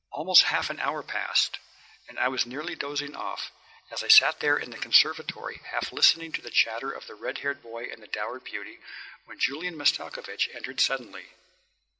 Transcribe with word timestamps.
Almost 0.09 0.45
half 0.45 0.71
an 0.71 0.79
hour 0.79 1.03
passed, 1.03 1.59
and 2.09 2.17
I 2.17 2.27
was 2.27 2.47
nearly 2.47 2.73
dozing 2.73 3.15
off, 3.15 3.51
as 3.91 4.03
I 4.03 4.07
sat 4.07 4.39
there 4.39 4.57
in 4.57 4.71
the 4.71 4.79
conservatory 4.79 5.57
half 5.65 5.91
listening 5.93 6.31
to 6.31 6.41
the 6.41 6.49
chatter 6.49 6.89
of 6.91 7.05
the 7.05 7.13
red 7.13 7.37
haired 7.45 7.61
boy 7.61 7.83
and 7.83 8.01
the 8.01 8.07
dowered 8.07 8.43
beauty, 8.43 8.79
when 9.25 9.37
Julian 9.37 9.77
Mastakovich 9.77 10.49
entered 10.55 10.79
suddenly. 10.81 11.27